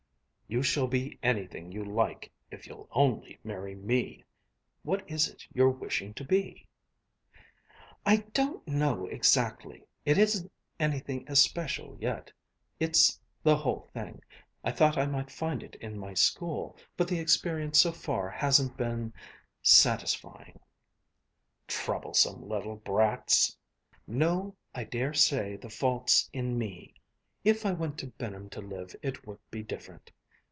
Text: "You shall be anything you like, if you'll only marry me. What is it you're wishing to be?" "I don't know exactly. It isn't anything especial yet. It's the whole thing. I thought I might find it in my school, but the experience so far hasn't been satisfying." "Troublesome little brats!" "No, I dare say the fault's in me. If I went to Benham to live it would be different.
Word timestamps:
"You 0.53 0.61
shall 0.61 0.87
be 0.87 1.17
anything 1.23 1.71
you 1.71 1.85
like, 1.85 2.29
if 2.51 2.67
you'll 2.67 2.89
only 2.91 3.39
marry 3.41 3.73
me. 3.73 4.25
What 4.83 5.09
is 5.09 5.29
it 5.29 5.43
you're 5.53 5.69
wishing 5.69 6.13
to 6.15 6.25
be?" 6.25 6.67
"I 8.05 8.17
don't 8.33 8.67
know 8.67 9.05
exactly. 9.05 9.87
It 10.03 10.17
isn't 10.17 10.51
anything 10.77 11.23
especial 11.31 11.97
yet. 12.01 12.33
It's 12.81 13.17
the 13.43 13.55
whole 13.55 13.89
thing. 13.93 14.21
I 14.61 14.71
thought 14.73 14.97
I 14.97 15.05
might 15.05 15.31
find 15.31 15.63
it 15.63 15.75
in 15.75 15.97
my 15.97 16.13
school, 16.13 16.77
but 16.97 17.07
the 17.07 17.17
experience 17.21 17.79
so 17.79 17.93
far 17.93 18.29
hasn't 18.29 18.75
been 18.75 19.13
satisfying." 19.61 20.59
"Troublesome 21.65 22.43
little 22.45 22.75
brats!" 22.75 23.55
"No, 24.05 24.57
I 24.75 24.83
dare 24.83 25.13
say 25.13 25.55
the 25.55 25.69
fault's 25.69 26.29
in 26.33 26.57
me. 26.57 26.93
If 27.45 27.65
I 27.65 27.71
went 27.71 27.97
to 27.99 28.07
Benham 28.07 28.49
to 28.49 28.59
live 28.59 28.93
it 29.01 29.25
would 29.25 29.39
be 29.49 29.63
different. 29.63 30.11